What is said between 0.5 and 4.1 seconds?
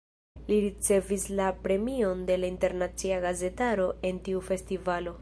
ricevis la premion de la internacia gazetaro